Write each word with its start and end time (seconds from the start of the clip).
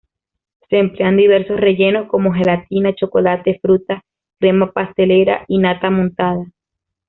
Se 0.67 0.79
emplean 0.79 1.15
diversos 1.15 1.59
rellenos, 1.59 2.07
como 2.09 2.33
gelatina, 2.33 2.95
chocolate, 2.95 3.59
fruta, 3.61 4.03
crema 4.39 4.71
pastelera 4.71 5.45
y 5.47 5.59
nata 5.59 5.91
montada. 5.91 6.43